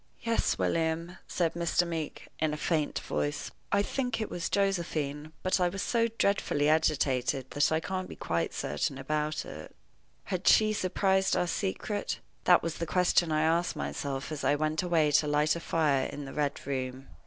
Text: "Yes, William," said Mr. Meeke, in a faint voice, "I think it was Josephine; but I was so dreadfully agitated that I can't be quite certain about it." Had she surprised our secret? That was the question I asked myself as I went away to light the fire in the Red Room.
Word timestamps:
"Yes, 0.23 0.57
William," 0.57 1.19
said 1.27 1.53
Mr. 1.53 1.87
Meeke, 1.87 2.27
in 2.39 2.55
a 2.55 2.57
faint 2.57 2.97
voice, 3.01 3.51
"I 3.71 3.83
think 3.83 4.19
it 4.19 4.31
was 4.31 4.49
Josephine; 4.49 5.31
but 5.43 5.59
I 5.59 5.69
was 5.69 5.83
so 5.83 6.07
dreadfully 6.17 6.67
agitated 6.67 7.51
that 7.51 7.71
I 7.71 7.79
can't 7.79 8.09
be 8.09 8.15
quite 8.15 8.51
certain 8.51 8.97
about 8.97 9.45
it." 9.45 9.75
Had 10.23 10.47
she 10.47 10.73
surprised 10.73 11.37
our 11.37 11.45
secret? 11.45 12.17
That 12.45 12.63
was 12.63 12.77
the 12.79 12.87
question 12.89 13.31
I 13.31 13.43
asked 13.43 13.75
myself 13.75 14.31
as 14.31 14.43
I 14.43 14.55
went 14.55 14.81
away 14.81 15.11
to 15.11 15.27
light 15.27 15.51
the 15.51 15.59
fire 15.59 16.07
in 16.07 16.25
the 16.25 16.33
Red 16.33 16.65
Room. 16.65 17.07